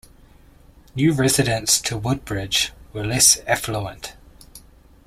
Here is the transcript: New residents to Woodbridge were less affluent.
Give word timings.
New 0.95 1.13
residents 1.13 1.79
to 1.79 1.95
Woodbridge 1.95 2.71
were 2.91 3.05
less 3.05 3.37
affluent. 3.45 4.15